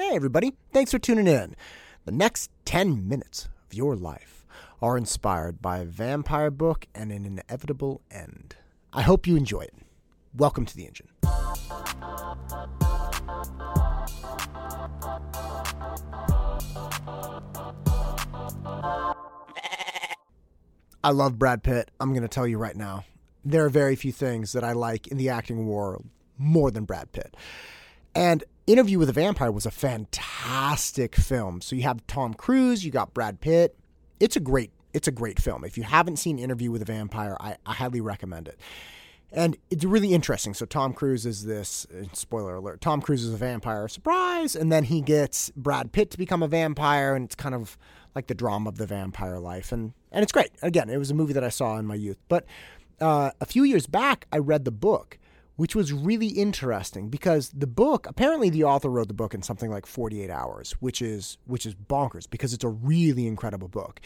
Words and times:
Hey, 0.00 0.16
everybody, 0.16 0.54
thanks 0.72 0.90
for 0.90 0.98
tuning 0.98 1.26
in. 1.26 1.54
The 2.06 2.10
next 2.10 2.50
10 2.64 3.06
minutes 3.06 3.50
of 3.66 3.74
your 3.74 3.94
life 3.94 4.46
are 4.80 4.96
inspired 4.96 5.60
by 5.60 5.80
a 5.80 5.84
vampire 5.84 6.50
book 6.50 6.86
and 6.94 7.12
an 7.12 7.26
inevitable 7.26 8.00
end. 8.10 8.56
I 8.94 9.02
hope 9.02 9.26
you 9.26 9.36
enjoy 9.36 9.60
it. 9.60 9.74
Welcome 10.34 10.64
to 10.64 10.74
the 10.74 10.86
engine. 10.86 11.08
I 21.04 21.10
love 21.10 21.38
Brad 21.38 21.62
Pitt. 21.62 21.90
I'm 22.00 22.14
going 22.14 22.22
to 22.22 22.28
tell 22.28 22.46
you 22.46 22.56
right 22.56 22.74
now. 22.74 23.04
There 23.44 23.66
are 23.66 23.70
very 23.70 23.96
few 23.96 24.12
things 24.12 24.52
that 24.52 24.64
I 24.64 24.72
like 24.72 25.08
in 25.08 25.18
the 25.18 25.28
acting 25.28 25.66
world 25.66 26.06
more 26.38 26.70
than 26.70 26.86
Brad 26.86 27.12
Pitt. 27.12 27.36
And 28.14 28.42
Interview 28.66 28.98
with 28.98 29.08
a 29.08 29.12
Vampire 29.12 29.50
was 29.50 29.66
a 29.66 29.70
fantastic 29.70 31.16
film. 31.16 31.60
So 31.60 31.74
you 31.76 31.82
have 31.82 32.06
Tom 32.06 32.34
Cruise, 32.34 32.84
you 32.84 32.90
got 32.90 33.14
Brad 33.14 33.40
Pitt. 33.40 33.76
It's 34.20 34.36
a 34.36 34.40
great 34.40 34.72
it's 34.92 35.08
a 35.08 35.12
great 35.12 35.40
film. 35.40 35.64
If 35.64 35.78
you 35.78 35.84
haven't 35.84 36.16
seen 36.16 36.38
Interview 36.38 36.70
with 36.70 36.82
a 36.82 36.84
Vampire, 36.84 37.36
I, 37.38 37.56
I 37.64 37.74
highly 37.74 38.00
recommend 38.00 38.48
it. 38.48 38.58
And 39.32 39.56
it's 39.70 39.84
really 39.84 40.12
interesting. 40.12 40.54
So 40.54 40.66
Tom 40.66 40.92
Cruise 40.92 41.24
is 41.24 41.44
this 41.44 41.86
spoiler 42.12 42.56
alert. 42.56 42.80
Tom 42.80 43.00
Cruise 43.00 43.22
is 43.22 43.32
a 43.32 43.36
vampire, 43.36 43.86
surprise, 43.86 44.56
and 44.56 44.72
then 44.72 44.84
he 44.84 45.00
gets 45.00 45.50
Brad 45.54 45.92
Pitt 45.92 46.10
to 46.10 46.18
become 46.18 46.42
a 46.42 46.48
vampire, 46.48 47.14
and 47.14 47.24
it's 47.24 47.36
kind 47.36 47.54
of 47.54 47.78
like 48.16 48.26
the 48.26 48.34
drama 48.34 48.68
of 48.68 48.78
the 48.78 48.86
vampire 48.86 49.38
life, 49.38 49.70
and 49.70 49.92
and 50.10 50.24
it's 50.24 50.32
great. 50.32 50.50
Again, 50.62 50.90
it 50.90 50.96
was 50.96 51.12
a 51.12 51.14
movie 51.14 51.32
that 51.32 51.44
I 51.44 51.48
saw 51.48 51.76
in 51.76 51.86
my 51.86 51.94
youth. 51.94 52.18
But 52.28 52.44
uh, 53.00 53.30
a 53.40 53.46
few 53.46 53.62
years 53.62 53.86
back, 53.86 54.26
I 54.32 54.38
read 54.38 54.64
the 54.64 54.72
book, 54.72 55.16
which 55.60 55.74
was 55.74 55.92
really 55.92 56.28
interesting 56.28 57.10
because 57.10 57.50
the 57.50 57.66
book 57.66 58.06
apparently 58.06 58.48
the 58.48 58.64
author 58.64 58.88
wrote 58.88 59.08
the 59.08 59.12
book 59.12 59.34
in 59.34 59.42
something 59.42 59.70
like 59.70 59.84
48 59.84 60.30
hours, 60.30 60.72
which 60.80 61.02
is 61.02 61.36
which 61.44 61.66
is 61.66 61.74
bonkers 61.74 62.24
because 62.30 62.54
it's 62.54 62.64
a 62.64 62.68
really 62.70 63.26
incredible 63.26 63.68
book, 63.68 64.00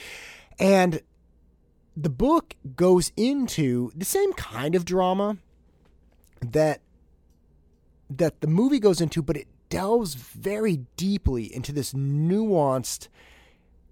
and 0.58 1.00
the 1.96 2.10
book 2.10 2.56
goes 2.74 3.12
into 3.16 3.92
the 3.94 4.04
same 4.04 4.32
kind 4.32 4.74
of 4.74 4.84
drama 4.84 5.36
that 6.40 6.80
that 8.10 8.40
the 8.40 8.48
movie 8.48 8.80
goes 8.80 9.00
into, 9.00 9.22
but 9.22 9.36
it 9.36 9.46
delves 9.68 10.14
very 10.14 10.80
deeply 10.96 11.54
into 11.54 11.70
this 11.70 11.92
nuanced 11.92 13.06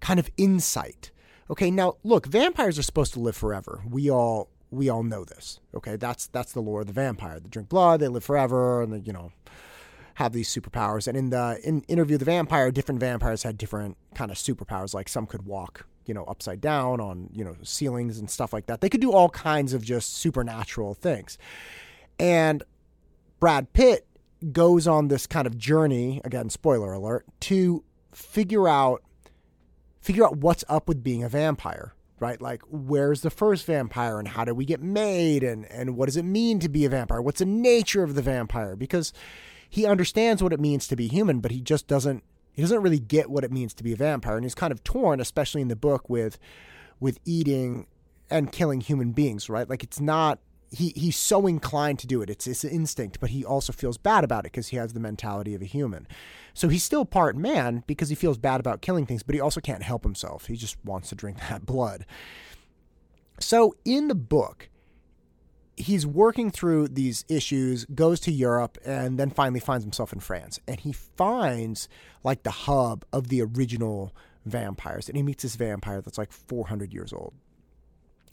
kind 0.01 0.19
of 0.19 0.29
insight. 0.35 1.11
Okay, 1.49 1.71
now 1.71 1.95
look, 2.03 2.25
vampires 2.25 2.77
are 2.77 2.83
supposed 2.83 3.13
to 3.13 3.21
live 3.21 3.37
forever. 3.37 3.83
We 3.89 4.11
all 4.11 4.49
we 4.73 4.89
all 4.89 5.03
know 5.03 5.23
this. 5.23 5.59
Okay, 5.75 5.95
that's 5.95 6.27
that's 6.27 6.53
the 6.53 6.61
lore 6.61 6.81
of 6.81 6.87
the 6.87 6.93
vampire. 6.93 7.39
They 7.39 7.49
drink 7.49 7.69
blood, 7.69 7.99
they 7.99 8.07
live 8.07 8.23
forever, 8.23 8.81
and 8.81 8.93
they, 8.93 8.99
you 8.99 9.13
know 9.13 9.31
have 10.15 10.33
these 10.33 10.49
superpowers. 10.49 11.07
And 11.07 11.17
in 11.17 11.29
the 11.29 11.59
in 11.63 11.81
interview 11.83 12.17
the 12.17 12.25
vampire, 12.25 12.71
different 12.71 12.99
vampires 12.99 13.43
had 13.43 13.57
different 13.57 13.97
kind 14.13 14.31
of 14.31 14.37
superpowers. 14.37 14.93
Like 14.93 15.09
some 15.09 15.25
could 15.25 15.45
walk, 15.45 15.85
you 16.05 16.13
know, 16.13 16.23
upside 16.25 16.61
down 16.61 16.99
on 16.99 17.29
you 17.33 17.43
know 17.43 17.55
ceilings 17.63 18.19
and 18.19 18.29
stuff 18.29 18.53
like 18.53 18.67
that. 18.67 18.81
They 18.81 18.89
could 18.89 19.01
do 19.01 19.11
all 19.11 19.29
kinds 19.29 19.73
of 19.73 19.83
just 19.83 20.15
supernatural 20.17 20.93
things. 20.93 21.37
And 22.19 22.63
Brad 23.39 23.73
Pitt 23.73 24.07
goes 24.51 24.87
on 24.87 25.07
this 25.07 25.25
kind 25.25 25.47
of 25.47 25.57
journey 25.57 26.21
again, 26.23 26.49
spoiler 26.49 26.93
alert, 26.93 27.25
to 27.41 27.83
figure 28.11 28.67
out 28.67 29.03
figure 30.01 30.25
out 30.25 30.37
what's 30.37 30.63
up 30.67 30.87
with 30.87 31.03
being 31.03 31.23
a 31.23 31.29
vampire 31.29 31.93
right? 32.19 32.41
Like, 32.41 32.61
where's 32.69 33.21
the 33.21 33.29
first 33.29 33.65
vampire 33.65 34.19
and 34.19 34.27
how 34.27 34.45
did 34.45 34.53
we 34.53 34.65
get 34.65 34.81
made 34.81 35.43
and, 35.43 35.65
and 35.71 35.97
what 35.97 36.05
does 36.05 36.17
it 36.17 36.23
mean 36.23 36.59
to 36.59 36.69
be 36.69 36.85
a 36.85 36.89
vampire? 36.89 37.21
What's 37.21 37.39
the 37.39 37.45
nature 37.45 38.03
of 38.03 38.15
the 38.15 38.21
vampire? 38.21 38.75
Because 38.75 39.13
he 39.69 39.85
understands 39.85 40.41
what 40.41 40.53
it 40.53 40.59
means 40.59 40.87
to 40.87 40.95
be 40.95 41.07
human, 41.07 41.39
but 41.39 41.51
he 41.51 41.59
just 41.59 41.87
doesn't 41.87 42.23
he 42.53 42.61
doesn't 42.61 42.83
really 42.83 42.99
get 42.99 43.31
what 43.31 43.43
it 43.43 43.51
means 43.51 43.73
to 43.73 43.83
be 43.83 43.93
a 43.93 43.95
vampire. 43.95 44.35
And 44.35 44.45
he's 44.45 44.53
kind 44.53 44.71
of 44.71 44.83
torn, 44.83 45.19
especially 45.19 45.61
in 45.61 45.69
the 45.69 45.75
book, 45.75 46.09
with 46.09 46.37
with 46.99 47.19
eating 47.25 47.87
and 48.29 48.51
killing 48.51 48.81
human 48.81 49.11
beings, 49.11 49.49
right? 49.49 49.67
Like 49.67 49.83
it's 49.83 49.99
not 49.99 50.39
he 50.73 50.91
he's 50.95 51.15
so 51.15 51.45
inclined 51.45 51.99
to 51.99 52.07
do 52.07 52.21
it. 52.21 52.29
It's 52.29 52.45
his 52.45 52.63
instinct, 52.63 53.19
but 53.19 53.29
he 53.29 53.45
also 53.45 53.71
feels 53.71 53.97
bad 53.97 54.23
about 54.23 54.41
it 54.41 54.51
because 54.51 54.69
he 54.69 54.77
has 54.77 54.93
the 54.93 54.99
mentality 54.99 55.53
of 55.53 55.61
a 55.61 55.65
human. 55.65 56.07
So 56.53 56.67
he's 56.67 56.83
still 56.83 57.05
part 57.05 57.35
man 57.37 57.83
because 57.85 58.09
he 58.09 58.15
feels 58.15 58.37
bad 58.37 58.59
about 58.59 58.81
killing 58.81 59.05
things, 59.05 59.23
but 59.23 59.35
he 59.35 59.41
also 59.41 59.61
can't 59.61 59.83
help 59.83 60.03
himself. 60.03 60.47
He 60.47 60.55
just 60.55 60.77
wants 60.83 61.09
to 61.09 61.15
drink 61.15 61.37
that 61.49 61.65
blood. 61.65 62.05
So 63.39 63.75
in 63.85 64.07
the 64.07 64.15
book, 64.15 64.69
he's 65.77 66.05
working 66.05 66.49
through 66.49 66.87
these 66.89 67.25
issues, 67.29 67.85
goes 67.85 68.19
to 68.21 68.31
Europe, 68.31 68.77
and 68.85 69.19
then 69.19 69.29
finally 69.29 69.59
finds 69.59 69.83
himself 69.83 70.11
in 70.11 70.19
France. 70.19 70.59
And 70.67 70.79
he 70.79 70.91
finds 70.91 71.87
like 72.23 72.43
the 72.43 72.51
hub 72.51 73.05
of 73.13 73.27
the 73.27 73.41
original 73.41 74.13
vampires. 74.45 75.07
And 75.07 75.17
he 75.17 75.23
meets 75.23 75.43
this 75.43 75.55
vampire 75.55 76.01
that's 76.01 76.17
like 76.17 76.31
400 76.31 76.93
years 76.93 77.13
old. 77.13 77.33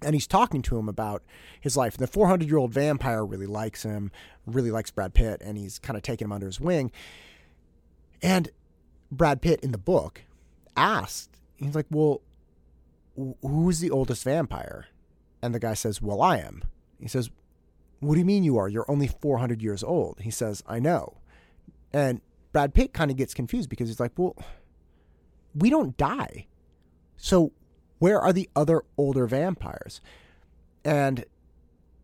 And 0.03 0.15
he's 0.15 0.27
talking 0.27 0.63
to 0.63 0.79
him 0.79 0.89
about 0.89 1.23
his 1.61 1.77
life. 1.77 1.97
The 1.97 2.07
400 2.07 2.49
year 2.49 2.59
old 2.59 2.73
vampire 2.73 3.25
really 3.25 3.47
likes 3.47 3.83
him, 3.83 4.11
really 4.47 4.71
likes 4.71 4.91
Brad 4.91 5.15
Pitt, 5.15 5.43
and 5.45 5.59
he's 5.59 5.79
kind 5.79 5.97
of 5.97 6.03
taking 6.03 6.27
him 6.27 6.33
under 6.33 6.47
his 6.47 6.61
wing. 6.61 6.91
And 8.23 8.51
Brad 9.11 9.43
Pitt 9.43 9.61
in 9.61 9.73
the 9.73 9.79
book 9.79 10.23
asked, 10.77 11.31
he's 11.57 11.75
like, 11.75 11.87
Well, 11.91 12.23
who's 13.43 13.81
the 13.81 13.91
oldest 13.91 14.25
vampire? 14.25 14.87
And 15.43 15.55
the 15.55 15.61
guy 15.61 15.75
says, 15.75 16.01
Well, 16.01 16.23
I 16.23 16.39
am. 16.39 16.63
He 17.01 17.09
says, 17.09 17.31
What 18.01 18.15
do 18.15 18.21
you 18.21 18.27
mean 18.27 18.45
you 18.45 18.57
are? 18.59 18.69
You're 18.69 18.91
only 18.91 19.09
400 19.09 19.63
years 19.63 19.83
old. 19.83 20.21
He 20.21 20.31
says, 20.31 20.63
I 20.67 20.79
know. 20.79 21.19
And 21.93 22.21
Brad 22.53 22.75
Pitt 22.75 22.93
kind 22.93 23.11
of 23.11 23.17
gets 23.17 23.35
confused 23.35 23.69
because 23.69 23.89
he's 23.89 24.01
like, 24.01 24.13
Well, 24.17 24.37
we 25.55 25.71
don't 25.71 25.97
die. 25.97 26.47
So 27.17 27.53
where 28.01 28.21
are 28.21 28.33
the 28.33 28.51
other 28.57 28.83
older 28.97 29.27
vampires? 29.27 30.01
And 30.85 31.25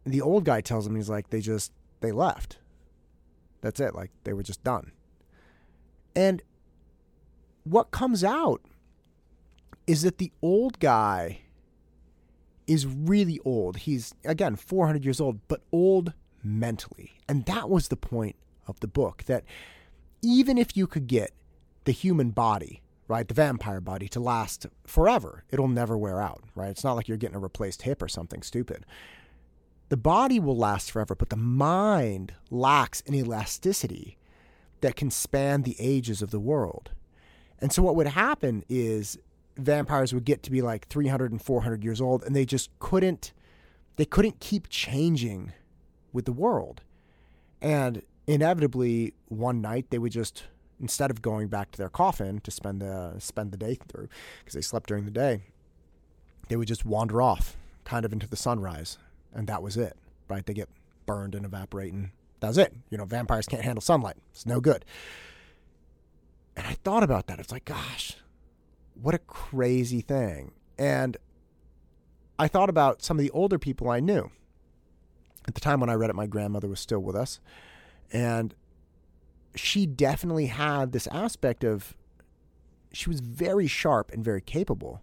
the 0.04 0.20
old 0.20 0.44
guy 0.44 0.60
tells 0.60 0.86
him, 0.86 0.94
He's 0.94 1.08
like, 1.10 1.30
They 1.30 1.40
just, 1.40 1.72
they 2.00 2.12
left. 2.12 2.58
That's 3.62 3.80
it. 3.80 3.94
Like, 3.94 4.12
they 4.22 4.32
were 4.32 4.44
just 4.44 4.62
done. 4.62 4.92
And 6.14 6.42
what 7.64 7.90
comes 7.90 8.22
out 8.22 8.62
is 9.86 10.02
that 10.02 10.18
the 10.18 10.30
old 10.40 10.78
guy 10.78 11.40
is 12.66 12.86
really 12.86 13.40
old. 13.44 13.78
He's, 13.78 14.14
again, 14.24 14.56
400 14.56 15.04
years 15.04 15.20
old, 15.20 15.40
but 15.48 15.62
old 15.72 16.12
mentally. 16.42 17.12
And 17.28 17.44
that 17.46 17.68
was 17.68 17.88
the 17.88 17.96
point 17.96 18.36
of 18.66 18.78
the 18.80 18.86
book 18.86 19.24
that 19.24 19.44
even 20.22 20.58
if 20.58 20.76
you 20.76 20.86
could 20.86 21.06
get 21.06 21.32
the 21.84 21.92
human 21.92 22.30
body, 22.30 22.82
right, 23.08 23.26
the 23.26 23.34
vampire 23.34 23.80
body 23.80 24.08
to 24.08 24.20
last 24.20 24.66
forever, 24.86 25.44
it'll 25.50 25.68
never 25.68 25.96
wear 25.96 26.20
out, 26.20 26.42
right? 26.54 26.70
It's 26.70 26.84
not 26.84 26.94
like 26.94 27.08
you're 27.08 27.16
getting 27.16 27.36
a 27.36 27.40
replaced 27.40 27.82
hip 27.82 28.02
or 28.02 28.08
something 28.08 28.42
stupid. 28.42 28.84
The 29.88 29.96
body 29.96 30.40
will 30.40 30.56
last 30.56 30.90
forever, 30.90 31.14
but 31.14 31.30
the 31.30 31.36
mind 31.36 32.34
lacks 32.50 33.02
an 33.06 33.14
elasticity 33.14 34.18
that 34.80 34.96
can 34.96 35.10
span 35.10 35.62
the 35.62 35.76
ages 35.78 36.22
of 36.22 36.30
the 36.30 36.40
world. 36.40 36.90
And 37.60 37.72
so 37.72 37.82
what 37.82 37.96
would 37.96 38.08
happen 38.08 38.64
is 38.68 39.18
vampires 39.56 40.12
would 40.12 40.24
get 40.24 40.42
to 40.42 40.50
be 40.50 40.60
like 40.60 40.88
300 40.88 41.32
and 41.32 41.40
400 41.40 41.82
years 41.82 42.00
old 42.00 42.22
and 42.24 42.36
they 42.36 42.44
just 42.44 42.70
couldn't 42.78 43.32
they 43.96 44.04
couldn't 44.04 44.40
keep 44.40 44.68
changing 44.68 45.54
with 46.12 46.26
the 46.26 46.32
world. 46.32 46.82
And 47.62 48.02
inevitably 48.26 49.14
one 49.28 49.62
night 49.62 49.86
they 49.88 49.98
would 49.98 50.12
just 50.12 50.44
instead 50.80 51.10
of 51.10 51.22
going 51.22 51.48
back 51.48 51.70
to 51.72 51.78
their 51.78 51.88
coffin 51.88 52.40
to 52.40 52.50
spend 52.50 52.80
the 52.80 53.14
spend 53.18 53.52
the 53.52 53.56
day 53.56 53.78
through 53.88 54.08
because 54.40 54.54
they 54.54 54.60
slept 54.60 54.88
during 54.88 55.04
the 55.04 55.10
day, 55.10 55.42
they 56.48 56.56
would 56.56 56.68
just 56.68 56.84
wander 56.84 57.22
off 57.22 57.56
kind 57.84 58.04
of 58.04 58.12
into 58.12 58.28
the 58.28 58.36
sunrise 58.36 58.98
and 59.34 59.46
that 59.46 59.62
was 59.62 59.76
it. 59.76 59.96
Right? 60.28 60.44
They 60.44 60.54
get 60.54 60.68
burned 61.06 61.34
and 61.34 61.44
evaporate 61.44 61.92
and 61.92 62.10
that's 62.40 62.58
it. 62.58 62.74
You 62.90 62.98
know, 62.98 63.04
vampires 63.04 63.46
can't 63.46 63.64
handle 63.64 63.80
sunlight. 63.80 64.16
It's 64.32 64.46
no 64.46 64.60
good. 64.60 64.84
And 66.56 66.66
I 66.66 66.72
thought 66.84 67.02
about 67.02 67.26
that. 67.26 67.38
It's 67.38 67.52
like, 67.52 67.64
gosh, 67.64 68.16
what 69.00 69.14
a 69.14 69.18
crazy 69.18 70.00
thing. 70.00 70.52
And 70.78 71.16
I 72.38 72.48
thought 72.48 72.70
about 72.70 73.02
some 73.02 73.18
of 73.18 73.22
the 73.22 73.30
older 73.30 73.58
people 73.58 73.88
I 73.88 74.00
knew. 74.00 74.30
At 75.48 75.54
the 75.54 75.60
time 75.60 75.80
when 75.80 75.90
I 75.90 75.94
read 75.94 76.10
it, 76.10 76.16
my 76.16 76.26
grandmother 76.26 76.68
was 76.68 76.80
still 76.80 76.98
with 76.98 77.14
us. 77.14 77.40
And 78.12 78.54
she 79.56 79.86
definitely 79.86 80.46
had 80.46 80.92
this 80.92 81.06
aspect 81.08 81.64
of, 81.64 81.96
she 82.92 83.08
was 83.08 83.20
very 83.20 83.66
sharp 83.66 84.12
and 84.12 84.24
very 84.24 84.40
capable, 84.40 85.02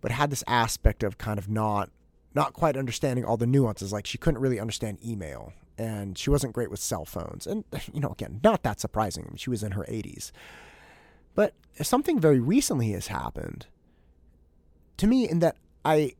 but 0.00 0.10
had 0.10 0.30
this 0.30 0.44
aspect 0.46 1.02
of 1.02 1.18
kind 1.18 1.38
of 1.38 1.48
not 1.48 1.90
not 2.34 2.52
quite 2.52 2.76
understanding 2.76 3.24
all 3.24 3.38
the 3.38 3.46
nuances. 3.46 3.94
Like 3.94 4.06
she 4.06 4.18
couldn't 4.18 4.42
really 4.42 4.60
understand 4.60 4.98
email 5.02 5.54
and 5.78 6.16
she 6.18 6.28
wasn't 6.28 6.52
great 6.52 6.70
with 6.70 6.80
cell 6.80 7.06
phones. 7.06 7.46
And, 7.46 7.64
you 7.92 8.00
know, 8.00 8.10
again, 8.10 8.40
not 8.44 8.62
that 8.62 8.78
surprising. 8.78 9.34
She 9.36 9.50
was 9.50 9.62
in 9.62 9.72
her 9.72 9.84
80s. 9.84 10.32
But 11.34 11.54
something 11.80 12.20
very 12.20 12.40
recently 12.40 12.92
has 12.92 13.08
happened 13.08 13.66
to 14.98 15.06
me 15.06 15.28
in 15.28 15.40
that 15.40 15.56
I 15.84 16.12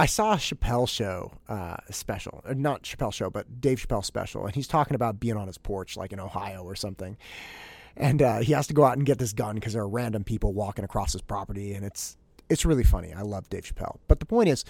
I 0.00 0.06
saw 0.06 0.32
a 0.32 0.36
Chappelle 0.36 0.88
show 0.88 1.32
uh, 1.46 1.76
special, 1.90 2.42
uh, 2.48 2.54
not 2.56 2.84
Chappelle 2.84 3.12
show, 3.12 3.28
but 3.28 3.60
Dave 3.60 3.86
Chappelle 3.86 4.02
special, 4.02 4.46
and 4.46 4.54
he's 4.54 4.66
talking 4.66 4.94
about 4.94 5.20
being 5.20 5.36
on 5.36 5.46
his 5.46 5.58
porch, 5.58 5.94
like 5.94 6.10
in 6.14 6.18
Ohio 6.18 6.62
or 6.62 6.74
something. 6.74 7.18
and 7.98 8.22
uh, 8.22 8.38
he 8.38 8.54
has 8.54 8.66
to 8.68 8.72
go 8.72 8.82
out 8.84 8.96
and 8.96 9.04
get 9.04 9.18
this 9.18 9.34
gun 9.34 9.56
because 9.56 9.74
there 9.74 9.82
are 9.82 9.88
random 9.88 10.24
people 10.24 10.54
walking 10.54 10.86
across 10.86 11.12
his 11.12 11.20
property, 11.20 11.74
and 11.74 11.84
it's 11.84 12.16
it's 12.48 12.64
really 12.64 12.82
funny. 12.82 13.12
I 13.12 13.20
love 13.20 13.50
Dave 13.50 13.64
Chappelle, 13.64 13.98
but 14.08 14.20
the 14.20 14.26
point 14.26 14.48
is, 14.48 14.64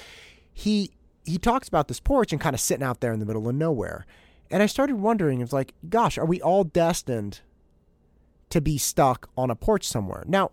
he 0.52 0.90
he 1.24 1.38
talks 1.38 1.68
about 1.68 1.86
this 1.86 2.00
porch 2.00 2.32
and 2.32 2.40
kind 2.40 2.54
of 2.54 2.60
sitting 2.60 2.82
out 2.82 3.00
there 3.00 3.12
in 3.12 3.20
the 3.20 3.26
middle 3.26 3.48
of 3.48 3.54
nowhere, 3.54 4.06
and 4.50 4.64
I 4.64 4.66
started 4.66 4.96
wondering, 4.96 5.40
it's 5.40 5.52
like, 5.52 5.74
gosh, 5.88 6.18
are 6.18 6.26
we 6.26 6.42
all 6.42 6.64
destined 6.64 7.40
to 8.48 8.60
be 8.60 8.78
stuck 8.78 9.30
on 9.36 9.48
a 9.48 9.54
porch 9.54 9.86
somewhere? 9.86 10.24
Now, 10.26 10.50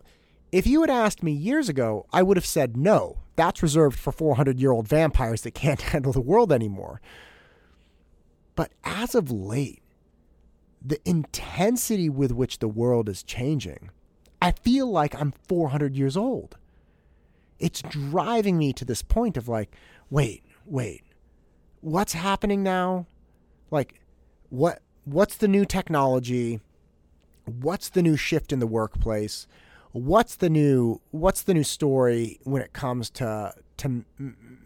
if 0.51 0.65
you 0.65 0.81
had 0.81 0.89
asked 0.89 1.23
me 1.23 1.31
years 1.31 1.69
ago, 1.69 2.05
I 2.13 2.23
would 2.23 2.37
have 2.37 2.45
said 2.45 2.77
no. 2.77 3.19
That's 3.35 3.61
reserved 3.61 3.99
for 3.99 4.11
400 4.11 4.59
year 4.59 4.71
old 4.71 4.87
vampires 4.87 5.41
that 5.41 5.53
can't 5.53 5.81
handle 5.93 6.13
the 6.13 6.21
world 6.21 6.51
anymore. 6.51 7.01
But 8.55 8.71
as 8.83 9.13
of 9.13 9.29
late, 9.29 9.83
the 10.83 10.99
intensity 11.07 12.09
with 12.09 12.31
which 12.31 12.59
the 12.59 12.67
world 12.67 13.09
is 13.09 13.23
changing, 13.23 13.91
I 14.41 14.51
feel 14.51 14.89
like 14.89 15.19
I'm 15.19 15.33
400 15.47 15.95
years 15.95 16.15
old. 16.15 16.57
It's 17.59 17.81
driving 17.81 18.57
me 18.57 18.73
to 18.73 18.85
this 18.85 19.01
point 19.01 19.35
of 19.37 19.47
like, 19.47 19.75
wait, 20.09 20.43
wait, 20.65 21.03
what's 21.81 22.13
happening 22.13 22.63
now? 22.63 23.07
Like, 23.71 24.01
what 24.49 24.81
what's 25.05 25.37
the 25.37 25.47
new 25.47 25.65
technology? 25.65 26.61
What's 27.45 27.89
the 27.89 28.01
new 28.01 28.17
shift 28.17 28.51
in 28.51 28.59
the 28.59 28.67
workplace? 28.67 29.47
What's 29.91 30.35
the 30.35 30.49
new 30.49 31.01
what's 31.11 31.41
the 31.43 31.53
new 31.53 31.63
story 31.63 32.39
when 32.43 32.61
it 32.61 32.73
comes 32.73 33.09
to 33.11 33.53
to 33.77 34.05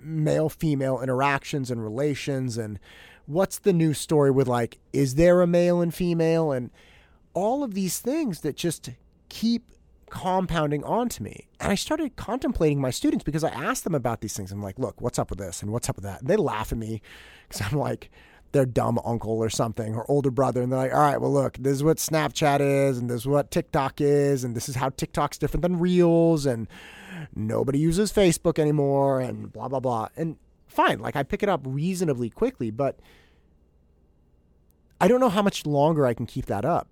male 0.01 0.49
female 0.49 1.01
interactions 1.01 1.69
and 1.69 1.83
relations 1.83 2.57
and 2.57 2.79
what's 3.25 3.59
the 3.59 3.73
new 3.73 3.93
story 3.93 4.31
with 4.31 4.47
like 4.47 4.79
is 4.93 5.15
there 5.15 5.41
a 5.41 5.47
male 5.47 5.81
and 5.81 5.93
female 5.93 6.51
and 6.51 6.71
all 7.33 7.63
of 7.63 7.73
these 7.73 7.99
things 7.99 8.41
that 8.41 8.55
just 8.55 8.89
keep 9.29 9.71
compounding 10.11 10.83
onto 10.83 11.23
me. 11.23 11.47
And 11.59 11.71
I 11.71 11.75
started 11.75 12.15
contemplating 12.17 12.79
my 12.79 12.91
students 12.91 13.23
because 13.23 13.43
I 13.43 13.49
asked 13.49 13.85
them 13.85 13.95
about 13.95 14.21
these 14.21 14.35
things. 14.35 14.51
I'm 14.51 14.61
like, 14.61 14.77
look, 14.77 15.01
what's 15.01 15.17
up 15.17 15.29
with 15.29 15.39
this 15.39 15.63
and 15.63 15.71
what's 15.71 15.89
up 15.89 15.95
with 15.95 16.03
that? 16.03 16.21
And 16.21 16.29
they 16.29 16.35
laugh 16.35 16.71
at 16.71 16.77
me 16.77 17.01
because 17.47 17.61
I'm 17.61 17.79
like 17.79 18.11
their 18.51 18.65
dumb 18.65 18.99
uncle 19.05 19.37
or 19.37 19.49
something 19.49 19.95
or 19.95 20.09
older 20.09 20.31
brother. 20.31 20.61
And 20.61 20.71
they're 20.71 20.79
like, 20.79 20.93
all 20.93 20.99
right, 20.99 21.19
well, 21.19 21.31
look, 21.31 21.57
this 21.57 21.73
is 21.73 21.83
what 21.83 21.97
Snapchat 21.97 22.59
is 22.59 22.97
and 22.97 23.09
this 23.09 23.21
is 23.21 23.27
what 23.27 23.51
TikTok 23.51 24.01
is. 24.01 24.43
And 24.43 24.55
this 24.55 24.67
is 24.67 24.75
how 24.75 24.89
TikTok's 24.89 25.37
different 25.37 25.61
than 25.61 25.79
Reels. 25.79 26.45
And 26.45 26.67
nobody 27.35 27.79
uses 27.79 28.11
Facebook 28.11 28.59
anymore 28.59 29.19
and 29.19 29.51
blah, 29.51 29.67
blah, 29.67 29.79
blah. 29.79 30.09
And 30.17 30.37
fine. 30.67 30.99
Like 30.99 31.15
I 31.15 31.23
pick 31.23 31.43
it 31.43 31.49
up 31.49 31.61
reasonably 31.65 32.29
quickly, 32.29 32.71
but 32.71 32.99
I 34.99 35.07
don't 35.07 35.19
know 35.19 35.29
how 35.29 35.41
much 35.41 35.65
longer 35.65 36.05
I 36.05 36.13
can 36.13 36.25
keep 36.25 36.45
that 36.47 36.65
up. 36.65 36.87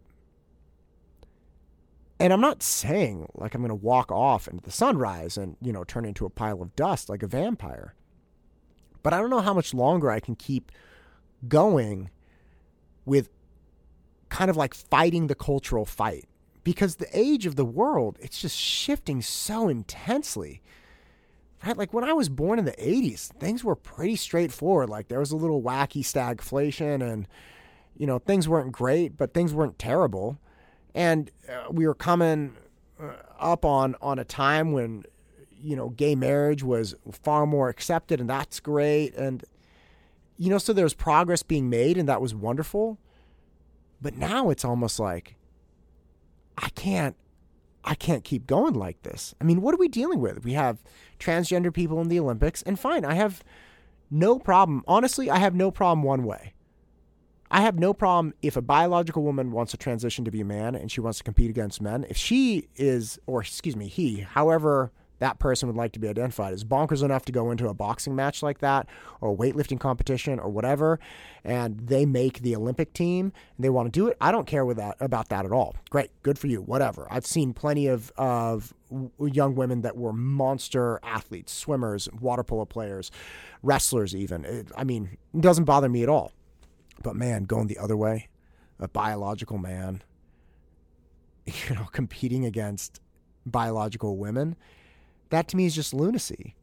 And 2.21 2.33
I'm 2.33 2.41
not 2.41 2.61
saying 2.61 3.27
like 3.35 3.55
I'm 3.55 3.61
going 3.61 3.69
to 3.69 3.75
walk 3.75 4.11
off 4.11 4.47
into 4.47 4.63
the 4.63 4.71
sunrise 4.71 5.37
and, 5.37 5.55
you 5.61 5.71
know, 5.71 5.83
turn 5.83 6.05
into 6.05 6.25
a 6.25 6.29
pile 6.29 6.61
of 6.61 6.75
dust 6.75 7.09
like 7.09 7.23
a 7.23 7.27
vampire. 7.27 7.93
But 9.03 9.13
I 9.13 9.19
don't 9.19 9.29
know 9.29 9.39
how 9.39 9.53
much 9.53 9.73
longer 9.73 10.11
I 10.11 10.19
can 10.19 10.35
keep 10.35 10.71
going 11.47 12.09
with 13.05 13.29
kind 14.29 14.49
of 14.49 14.57
like 14.57 14.73
fighting 14.73 15.27
the 15.27 15.35
cultural 15.35 15.85
fight 15.85 16.25
because 16.63 16.97
the 16.97 17.07
age 17.17 17.45
of 17.45 17.55
the 17.55 17.65
world, 17.65 18.17
it's 18.21 18.39
just 18.39 18.57
shifting 18.57 19.21
so 19.21 19.67
intensely 19.67 20.61
right? 21.65 21.77
Like 21.77 21.93
when 21.93 22.03
I 22.03 22.13
was 22.13 22.29
born 22.29 22.59
in 22.59 22.65
the 22.65 22.71
80s, 22.73 23.27
things 23.33 23.63
were 23.63 23.75
pretty 23.75 24.15
straightforward. 24.15 24.89
Like 24.89 25.07
there 25.07 25.19
was 25.19 25.31
a 25.31 25.35
little 25.35 25.61
wacky 25.61 26.01
stagflation 26.01 27.01
and, 27.01 27.27
you 27.97 28.07
know, 28.07 28.19
things 28.19 28.47
weren't 28.47 28.71
great, 28.71 29.17
but 29.17 29.33
things 29.33 29.53
weren't 29.53 29.77
terrible. 29.77 30.39
And 30.95 31.31
uh, 31.47 31.71
we 31.71 31.85
were 31.85 31.95
coming 31.95 32.55
uh, 32.99 33.13
up 33.37 33.65
on, 33.65 33.95
on 34.01 34.19
a 34.19 34.23
time 34.23 34.71
when, 34.71 35.03
you 35.61 35.75
know, 35.75 35.89
gay 35.89 36.15
marriage 36.15 36.63
was 36.63 36.95
far 37.11 37.45
more 37.45 37.69
accepted 37.69 38.19
and 38.19 38.29
that's 38.29 38.59
great. 38.59 39.15
And, 39.15 39.43
you 40.39 40.49
know, 40.49 40.57
so 40.57 40.71
there 40.71 40.85
was 40.85 40.93
progress 40.93 41.43
being 41.43 41.69
made 41.69 41.97
and 41.97 42.07
that 42.07 42.21
was 42.21 42.33
wonderful. 42.33 42.97
But 44.01 44.15
now 44.15 44.49
it's 44.49 44.63
almost 44.63 44.99
like 44.99 45.35
I 46.57 46.69
can't 46.69 47.15
I 47.83 47.93
can't 47.93 48.23
keep 48.23 48.47
going 48.47 48.73
like 48.73 49.03
this. 49.03 49.35
I 49.39 49.43
mean, 49.43 49.61
what 49.61 49.75
are 49.75 49.79
we 49.79 49.89
dealing 49.89 50.19
with? 50.19 50.43
We 50.43 50.53
have 50.53 50.81
transgender 51.19 51.73
people 51.73 51.99
in 52.01 52.07
the 52.07 52.19
Olympics, 52.19 52.61
and 52.63 52.79
fine, 52.79 53.05
I 53.05 53.15
have 53.15 53.43
no 54.09 54.39
problem. 54.39 54.83
Honestly, 54.87 55.29
I 55.29 55.37
have 55.39 55.55
no 55.55 55.71
problem 55.71 56.03
one 56.03 56.23
way. 56.23 56.53
I 57.51 57.61
have 57.61 57.79
no 57.79 57.93
problem 57.93 58.33
if 58.41 58.55
a 58.55 58.61
biological 58.61 59.23
woman 59.23 59.51
wants 59.51 59.71
to 59.71 59.77
transition 59.77 60.23
to 60.25 60.31
be 60.31 60.41
a 60.41 60.45
man 60.45 60.75
and 60.75 60.91
she 60.91 61.01
wants 61.01 61.17
to 61.17 61.23
compete 61.23 61.49
against 61.49 61.81
men. 61.81 62.05
If 62.07 62.15
she 62.15 62.67
is, 62.75 63.19
or 63.25 63.41
excuse 63.41 63.75
me, 63.75 63.87
he, 63.87 64.19
however 64.19 64.91
that 65.19 65.39
person 65.39 65.67
would 65.67 65.77
like 65.77 65.91
to 65.93 65.99
be 65.99 66.07
identified 66.07 66.53
as 66.53 66.63
bonkers 66.63 67.03
enough 67.03 67.25
to 67.25 67.31
go 67.31 67.51
into 67.51 67.67
a 67.67 67.73
boxing 67.73 68.15
match 68.15 68.41
like 68.41 68.59
that 68.59 68.87
or 69.21 69.35
weightlifting 69.35 69.79
competition 69.79 70.39
or 70.39 70.49
whatever 70.49 70.99
and 71.43 71.79
they 71.79 72.05
make 72.05 72.39
the 72.39 72.55
olympic 72.55 72.93
team 72.93 73.31
and 73.55 73.63
they 73.63 73.69
want 73.69 73.85
to 73.85 73.91
do 73.91 74.07
it. 74.07 74.17
I 74.19 74.31
don't 74.31 74.47
care 74.47 74.65
with 74.65 74.77
that 74.77 74.97
about 74.99 75.29
that 75.29 75.45
at 75.45 75.51
all. 75.51 75.75
Great 75.89 76.11
good 76.23 76.39
for 76.39 76.47
you 76.47 76.61
whatever. 76.61 77.07
I've 77.11 77.25
seen 77.25 77.53
plenty 77.53 77.87
of 77.87 78.11
of 78.17 78.73
young 79.19 79.55
women 79.55 79.81
that 79.81 79.95
were 79.95 80.13
monster 80.13 80.99
athletes 81.03 81.53
swimmers 81.53 82.09
water 82.19 82.43
polo 82.43 82.65
players 82.65 83.11
wrestlers 83.61 84.15
even. 84.15 84.45
It, 84.45 84.71
i 84.75 84.83
mean 84.83 85.17
it 85.33 85.41
doesn't 85.41 85.65
bother 85.65 85.89
me 85.89 86.03
at 86.03 86.09
all. 86.09 86.31
But 87.01 87.15
man 87.15 87.43
going 87.43 87.67
the 87.67 87.77
other 87.77 87.95
way 87.95 88.29
a 88.79 88.87
biological 88.87 89.57
man 89.57 90.01
you 91.45 91.75
know 91.75 91.87
competing 91.91 92.45
against 92.45 93.01
biological 93.45 94.17
women 94.17 94.55
that 95.29 95.47
to 95.49 95.57
me 95.57 95.65
is 95.65 95.75
just 95.75 95.93
lunacy. 95.93 96.55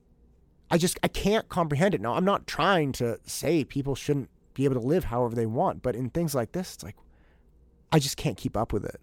I 0.71 0.79
just 0.79 0.99
I 1.03 1.09
can't 1.09 1.49
comprehend 1.49 1.95
it. 1.95 2.01
Now, 2.01 2.15
I'm 2.15 2.25
not 2.25 2.47
trying 2.47 2.93
to 2.93 3.19
say 3.25 3.65
people 3.65 3.95
shouldn't 3.95 4.31
be 4.55 4.65
able 4.65 4.81
to 4.81 4.87
live 4.87 5.05
however 5.05 5.35
they 5.35 5.47
want, 5.47 5.83
but 5.83 5.95
in 5.95 6.11
things 6.11 6.35
like 6.35 6.53
this, 6.53 6.75
it's 6.75 6.85
like 6.85 6.97
I 7.93 7.99
just 7.99 8.17
can't 8.17 8.37
keep 8.37 8.57
up 8.57 8.73
with 8.73 8.85
it. 8.85 9.01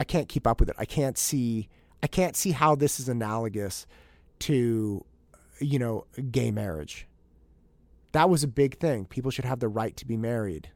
I 0.00 0.04
can't 0.04 0.28
keep 0.28 0.46
up 0.46 0.60
with 0.60 0.68
it. 0.68 0.76
I 0.78 0.84
can't 0.84 1.16
see 1.16 1.68
I 2.02 2.06
can't 2.06 2.36
see 2.36 2.52
how 2.52 2.74
this 2.74 2.98
is 3.00 3.08
analogous 3.08 3.86
to 4.40 5.04
you 5.60 5.78
know, 5.78 6.06
gay 6.30 6.50
marriage. 6.50 7.06
That 8.12 8.30
was 8.30 8.42
a 8.42 8.48
big 8.48 8.78
thing. 8.78 9.04
People 9.06 9.30
should 9.30 9.44
have 9.44 9.60
the 9.60 9.68
right 9.68 9.96
to 9.96 10.06
be 10.06 10.16
married. 10.16 10.70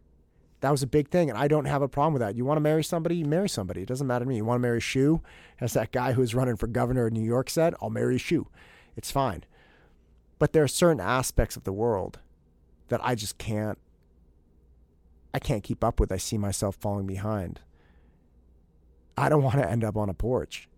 That 0.63 0.71
was 0.71 0.83
a 0.83 0.87
big 0.87 1.09
thing, 1.09 1.29
and 1.29 1.37
I 1.37 1.49
don't 1.49 1.65
have 1.65 1.83
a 1.83 1.89
problem 1.89 2.15
with 2.15 2.21
that. 2.21 2.37
You 2.37 2.45
want 2.45 2.57
to 2.57 2.63
marry 2.63 2.85
somebody, 2.85 3.25
marry 3.25 3.49
somebody. 3.49 3.83
It 3.83 3.89
doesn't 3.89 4.07
matter 4.07 4.25
to 4.25 4.29
me. 4.29 4.37
You 4.37 4.45
want 4.45 4.61
to 4.61 4.63
marry 4.63 4.81
shoe, 4.81 5.21
as 5.61 5.73
that 5.73 5.91
guy 5.91 6.13
who's 6.13 6.37
running 6.37 6.57
for 6.57 6.69
governor 6.69 7.07
of 7.07 7.13
New 7.13 7.25
York 7.25 7.51
said, 7.51 7.75
I'll 7.83 7.91
marry 7.91 8.17
shoe. 8.17 8.47
It's 8.97 9.11
fine. 9.11 9.43
But 10.39 10.53
there 10.53 10.63
are 10.63 10.69
certain 10.69 11.01
aspects 11.01 11.57
of 11.57 11.65
the 11.65 11.73
world 11.73 12.21
that 12.89 13.01
I 13.03 13.17
just 13.17 13.39
can't 13.39 13.79
I 15.35 15.39
can't 15.39 15.65
keep 15.65 15.83
up 15.83 15.99
with. 15.99 16.13
I 16.13 16.19
see 16.19 16.39
myself 16.39 16.77
falling 16.77 17.07
behind. 17.07 17.61
I 19.17 19.29
don't 19.29 19.43
want 19.43 19.57
to 19.57 19.69
end 19.69 19.83
up 19.83 19.97
on 19.97 20.09
a 20.09 20.15
porch. 20.15 20.69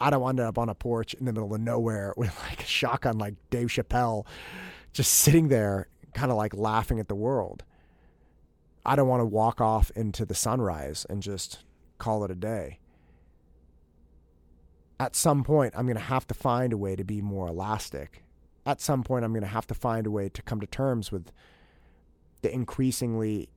I 0.00 0.10
don't 0.10 0.20
want 0.20 0.36
to 0.36 0.42
end 0.42 0.48
up 0.48 0.58
on 0.58 0.68
a 0.68 0.74
porch 0.74 1.14
in 1.14 1.24
the 1.24 1.32
middle 1.32 1.54
of 1.54 1.60
nowhere 1.60 2.14
with 2.16 2.38
like 2.48 2.62
a 2.62 2.66
shotgun 2.66 3.18
like 3.18 3.34
Dave 3.50 3.68
Chappelle 3.68 4.26
just 4.92 5.12
sitting 5.12 5.48
there 5.48 5.88
kind 6.12 6.30
of 6.30 6.36
like 6.36 6.54
laughing 6.54 7.00
at 7.00 7.08
the 7.08 7.14
world. 7.14 7.64
I 8.84 8.96
don't 8.96 9.08
want 9.08 9.20
to 9.20 9.26
walk 9.26 9.60
off 9.60 9.90
into 9.96 10.24
the 10.24 10.34
sunrise 10.34 11.06
and 11.08 11.22
just 11.22 11.60
call 11.98 12.24
it 12.24 12.30
a 12.30 12.34
day. 12.34 12.78
At 15.00 15.16
some 15.16 15.42
point, 15.42 15.74
I'm 15.76 15.86
going 15.86 15.96
to 15.96 16.02
have 16.02 16.26
to 16.28 16.34
find 16.34 16.72
a 16.72 16.76
way 16.76 16.94
to 16.94 17.04
be 17.04 17.20
more 17.20 17.48
elastic. 17.48 18.22
At 18.66 18.80
some 18.80 19.02
point, 19.02 19.24
I'm 19.24 19.32
going 19.32 19.42
to 19.42 19.48
have 19.48 19.66
to 19.68 19.74
find 19.74 20.06
a 20.06 20.10
way 20.10 20.28
to 20.28 20.42
come 20.42 20.60
to 20.60 20.66
terms 20.66 21.10
with 21.10 21.32
the 22.42 22.52
increasingly 22.52 23.48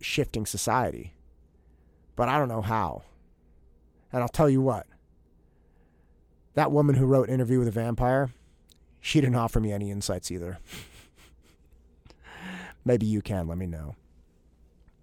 shifting 0.00 0.44
society. 0.44 1.14
But 2.16 2.28
I 2.28 2.38
don't 2.38 2.48
know 2.48 2.62
how. 2.62 3.02
And 4.12 4.22
I'll 4.22 4.28
tell 4.28 4.50
you 4.50 4.60
what 4.60 4.86
that 6.54 6.72
woman 6.72 6.94
who 6.94 7.04
wrote 7.04 7.28
Interview 7.28 7.58
with 7.58 7.68
a 7.68 7.72
Vampire, 7.72 8.30
she 9.00 9.20
didn't 9.20 9.36
offer 9.36 9.60
me 9.60 9.72
any 9.72 9.90
insights 9.90 10.30
either. 10.30 10.58
Maybe 12.84 13.04
you 13.04 13.20
can, 13.20 13.46
let 13.46 13.58
me 13.58 13.66
know. 13.66 13.94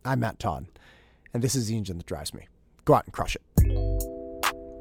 I'm 0.05 0.19
Matt 0.19 0.37
Todd, 0.37 0.65
and 1.33 1.41
this 1.41 1.55
is 1.55 1.67
the 1.67 1.77
engine 1.77 1.97
that 1.97 2.05
drives 2.05 2.33
me. 2.33 2.47
Go 2.83 2.93
out 2.93 3.05
and 3.05 3.13
crush 3.13 3.37
it. 3.37 3.41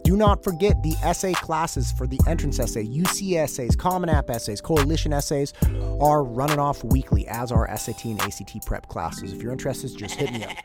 Do 0.02 0.16
not 0.16 0.42
forget 0.42 0.82
the 0.82 0.96
essay 1.04 1.32
classes 1.32 1.92
for 1.92 2.08
the 2.08 2.18
entrance 2.26 2.58
essay, 2.58 2.84
UC 2.84 3.36
essays, 3.36 3.76
Common 3.76 4.08
App 4.08 4.30
essays, 4.30 4.60
Coalition 4.60 5.12
essays 5.12 5.52
are 6.00 6.24
running 6.24 6.58
off 6.58 6.82
weekly, 6.82 7.28
as 7.28 7.52
are 7.52 7.68
SAT 7.76 8.04
and 8.06 8.20
ACT 8.20 8.66
prep 8.66 8.88
classes. 8.88 9.32
If 9.32 9.40
you're 9.40 9.52
interested, 9.52 9.96
just 9.96 10.16
hit 10.16 10.32
me 10.32 10.44
up. 10.44 10.56